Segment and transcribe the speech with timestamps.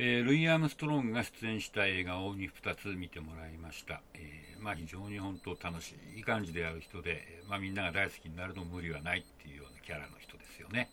[0.00, 10.88] えー、ルイ・アームストロングが出演した映画を2つ見てもらいました、えー、まあ、非常に本当楽しい感じである人で、まあ、みんなが大好きになるの無理はないっていうようなキャラの人ですよね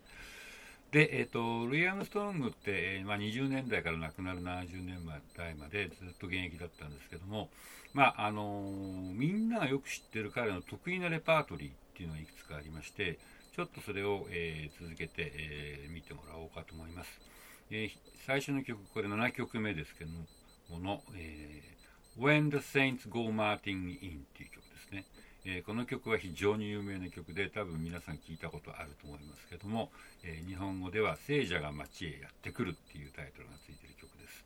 [0.92, 4.98] で、えーと、ルイ・アームストロングって、まあ、20年代から亡くなる70年
[5.38, 7.50] 代までずっと現役だったんですけども、
[7.94, 8.72] まああの
[9.14, 13.20] みんながよく知ってる彼の得意なレパートリーっていうのがいくつかありまして
[13.56, 17.36] ちょっとそれを、えー続けて、え見てもらおうかと思います。
[17.72, 17.92] えー、
[18.26, 20.12] 最初の曲、これ7曲目ですけど
[20.70, 25.06] もの、えー、When the Saints Go Marching In っていう曲ですね、
[25.46, 29.92] えー、この曲は非常に有名な曲で多分皆さん聞いたことあると思いますけども、
[30.24, 34.46] え日本語では聖者が街へやってくるっていうタイトルがついている曲です。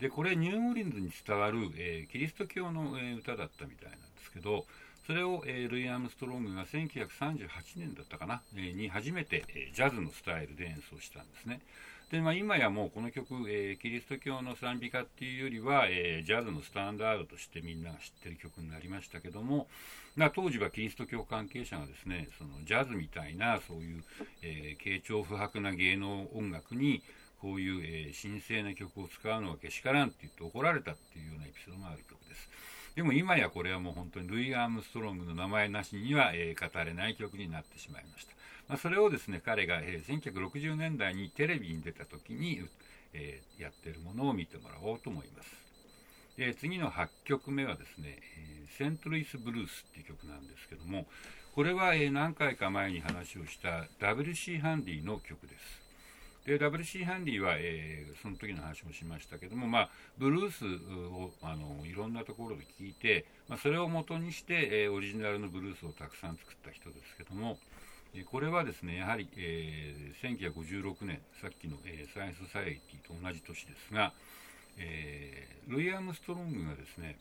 [0.00, 4.66] で、これニューオーリンズに伝わる、えキリスト教の、え歌だったみたいなんですけど、
[5.06, 11.60] それを、えルイ・アームストロングが1938年だったかな、えに初めて、えジャズのスタイルで演奏したんですね。
[12.10, 19.68] で、まあ、今やもうこの曲、えー、キリスト教の賛美歌っていうよりは、えー、ジャズのスタンダードとしてみんなが知ってる曲になりましたけども、
[20.16, 24.02] まあ、当時はキリスト教関係者がですね、そのジャズみたいなそういう、
[24.42, 27.00] えー、慶長不白な芸能音楽に
[27.40, 32.50] こういう、え、神聖な曲を使うのはけしからんって言って怒られたっていうようなエピソードがある曲です。
[32.96, 38.39] でも今やこれはもう本当にルイ・アームストロングの名前なしには、え、語れない曲になってしまいました。
[38.70, 42.60] まあ、それをですね彼が、えー、1960年代にテレビに出た時に、
[43.12, 45.50] えー、やってるものを見てもらおうと思います。
[46.36, 51.06] で次の8曲目はですね、えー、セントルイス・ブルースっていう曲なんですけども
[51.56, 55.80] これは、えー、何回か前に話をした WC ハンディの曲です。
[56.46, 67.58] で WC ハンディは、えー、その時の話もしましたけども、まあ、ブルースをあのいろんなところで聴いて、まあ、それを元にして、えー、オリジナルのブルースをたくさん作った人ですけども、
[68.30, 74.12] これはですね、やはり、えー、1956年、さっきの、えー、サイエンス・サイエティと同じ年ですが、
[74.78, 77.16] えー、ルイ・アームストロングがですね、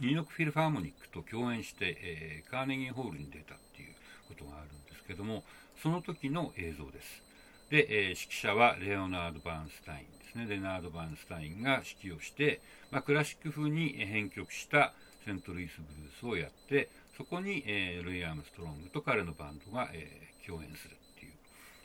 [0.00, 3.94] ニューヨーク・フィル・ファーモニックと共演して、えー、カーネギーホールに出たっていう
[4.28, 5.42] ことがあるんですけども、
[5.82, 7.22] その時の映像です。
[7.70, 10.46] で、えー、指揮者はレオナード・バーンスタインですね。
[10.48, 12.60] レナード・バーンスタインが指揮をして、
[12.90, 14.92] まあ、クラシック風に編曲した
[15.24, 16.88] セントルイス・ブルースをやって、
[17.20, 21.32] そこに、えー、ルイ・アームストロングと彼のバンドが、えー、共演するっていう、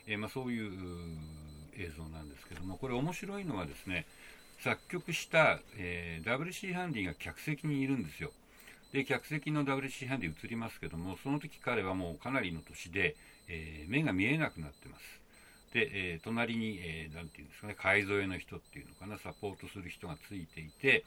[0.06, 0.72] えー、まあ、そういう
[1.76, 4.06] 映像なんですけどもこれ面白いのはですね
[4.64, 8.30] 作曲した、えー、WC ハンディが客席にいるんですよ。
[8.94, 13.14] で客席の WC ハンディ映りますけどもその時彼はもうかなりの年で、
[13.46, 15.02] え目が見えなくなってます。
[15.74, 21.04] で、え隣に、えー、て言うんですかね介添えの人っていうのかなサポートする人がついていて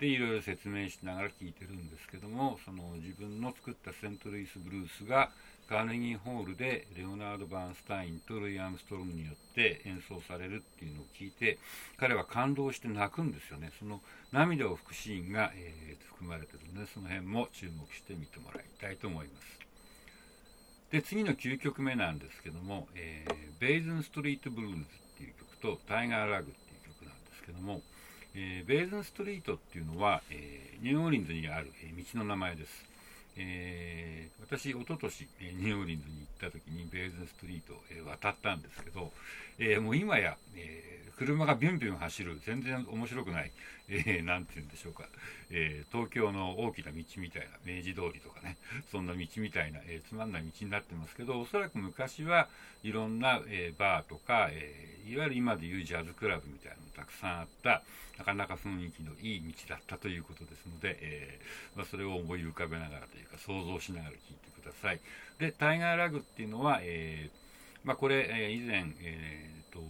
[0.00, 5.30] でいろいろ説明しながら聞いてるんですけどもその自分の作ったセントルイス・ブルースが
[5.68, 11.58] カーネギーホールでレオナルド・バーンスタインとルイ・アームストロングによって演奏されるっていうのを聞いて
[11.98, 13.70] 彼は感動して泣くんですよね。
[13.78, 14.00] その
[14.32, 19.60] 涙を拭くシーンが、えー、含まれてるのでその辺も注目して見てもらいたいと思います。
[20.90, 24.82] で次の9曲目なんですけども、えー、ベイズン・ストリート・ブルーズっ
[25.18, 27.82] ていう曲とタイガー・ラグっていう曲なんですけども
[28.34, 32.84] えー、ベーズンストリートっていうのは、えー、ニューオーリンズにある、え、道の名前です。
[33.36, 39.12] えー、私、おととし、えニューオーリンズに行った時にベーズンストリートを、渡ったんですけど、
[39.58, 43.52] えもう今や、え車がビュンビュン走る、全然面白くない、
[43.90, 45.04] えー、て言うんでしょうか、
[45.50, 48.56] えー、東京の大きな道みたいな、明治通りとかね、
[48.90, 52.48] そんな道みたいな、えー、つまんない道になってますけど、おそらく昔は
[52.82, 57.82] いろんな、えバーとか、えいわゆる今でいうジャズクラブみたいなのたくさんあった、
[58.16, 61.38] なかなか雰囲気のいい道だったということですので、え
[61.76, 65.00] まあ、それを思い浮かべながらというか、想像しながら聞いてください。
[65.38, 67.30] で、タイガーラグっていうのは、え
[67.84, 69.80] まあ、これ、え以前、えーと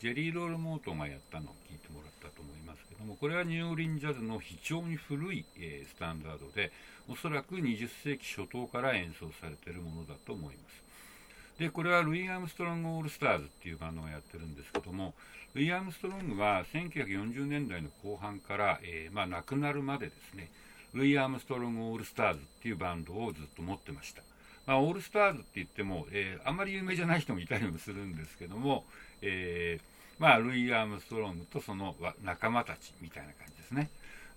[0.00, 6.70] ジェリー・ロール・モートンがやったのを聞いてもらったと思いますけどもこれはニューオリンジャズの非常に古い、えー、スタンダードで
[7.08, 15.14] おそらく20世紀初頭から演奏されているものだと思いますでこれはルイ・アームストロング・オールスターズっていうバンドがやってるんですけども
[15.54, 20.50] ルイ・アームストロングは1940年代の後半から、えー、まあ、亡くなるまでですね
[20.94, 24.22] ルイ・アームストロング・オールスターズっていうバンドをずっと持ってました
[24.66, 28.84] まあ、オールスターズって言っても、えー、あんまり有名じゃない人もいたりもするんですけども、
[29.22, 29.82] えー、
[30.18, 31.94] まあ、ルイ・アームストロングとその
[32.24, 33.90] 仲間たちみたいな感じですね。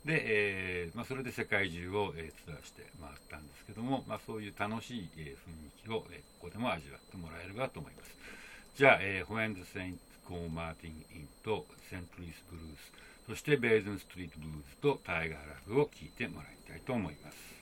[0.05, 8.11] で、えー、まあ、それで世界中を、えツアーして回ったんですけども、まあ、そういう楽しい、え雰囲気を、えここでも味わってもらえればと思います。
[8.77, 9.99] じゃあ、えー、 When the Saints
[10.29, 12.93] Go Marching In とセントルイス・ブルース、
[13.29, 17.58] そしてベイズン・ストリート・ブルースとタイガー・ラグを聴いてもらいたいと思います。